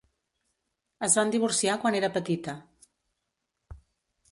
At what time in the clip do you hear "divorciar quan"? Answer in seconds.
1.35-1.99